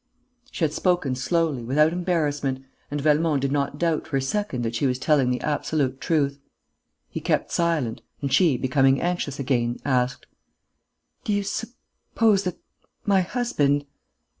[0.49, 4.73] She had spoken slowly, without embarrassment, and Velmont did not doubt for a second that
[4.73, 6.39] she was telling the absolute truth.
[7.11, 10.25] He kept silent; and she, becoming anxious again, asked:
[11.23, 12.45] "Do you suppose...
[12.45, 12.57] that
[13.05, 13.85] my husband